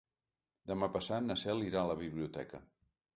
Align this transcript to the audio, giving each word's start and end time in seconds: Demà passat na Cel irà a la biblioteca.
Demà 0.71 0.87
passat 0.95 1.27
na 1.27 1.37
Cel 1.41 1.61
irà 1.65 1.83
a 1.83 1.91
la 1.91 1.99
biblioteca. 1.99 2.63